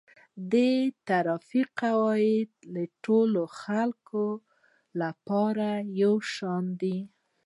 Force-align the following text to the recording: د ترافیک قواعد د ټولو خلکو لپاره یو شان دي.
د 0.51 0.53
ترافیک 1.07 1.67
قواعد 1.81 2.49
د 2.75 2.77
ټولو 3.03 3.41
خلکو 3.61 4.25
لپاره 5.01 5.67
یو 6.01 6.13
شان 6.33 6.65
دي. 6.81 6.97